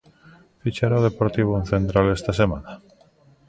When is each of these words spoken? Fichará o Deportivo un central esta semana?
Fichará 0.63 0.95
o 0.99 1.05
Deportivo 1.07 1.51
un 1.59 1.65
central 1.73 2.05
esta 2.17 2.31
semana? 2.41 2.71